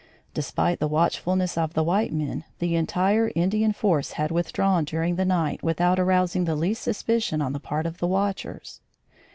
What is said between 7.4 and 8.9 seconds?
the part of the watchers.